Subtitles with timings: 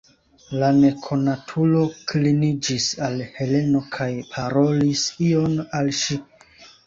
[0.61, 6.19] La nekonatulo kliniĝis al Heleno kaj parolis ion al ŝi.